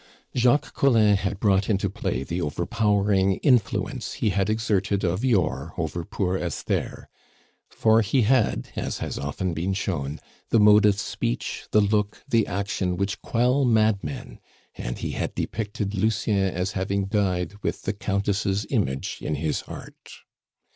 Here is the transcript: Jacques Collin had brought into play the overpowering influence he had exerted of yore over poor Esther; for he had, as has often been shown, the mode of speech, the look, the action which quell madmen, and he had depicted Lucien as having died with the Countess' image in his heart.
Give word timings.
Jacques 0.35 0.73
Collin 0.73 1.15
had 1.15 1.39
brought 1.39 1.69
into 1.69 1.87
play 1.87 2.23
the 2.23 2.41
overpowering 2.41 3.35
influence 3.43 4.13
he 4.13 4.31
had 4.31 4.49
exerted 4.49 5.03
of 5.03 5.23
yore 5.23 5.75
over 5.77 6.03
poor 6.03 6.37
Esther; 6.39 7.07
for 7.69 8.01
he 8.01 8.23
had, 8.23 8.69
as 8.75 8.97
has 8.97 9.19
often 9.19 9.53
been 9.53 9.73
shown, 9.75 10.19
the 10.49 10.59
mode 10.59 10.87
of 10.87 10.99
speech, 10.99 11.67
the 11.69 11.81
look, 11.81 12.23
the 12.27 12.47
action 12.47 12.97
which 12.97 13.21
quell 13.21 13.63
madmen, 13.63 14.39
and 14.73 14.97
he 14.97 15.11
had 15.11 15.35
depicted 15.35 15.93
Lucien 15.93 16.51
as 16.51 16.71
having 16.71 17.05
died 17.05 17.53
with 17.61 17.83
the 17.83 17.93
Countess' 17.93 18.65
image 18.71 19.19
in 19.21 19.35
his 19.35 19.61
heart. 19.61 20.13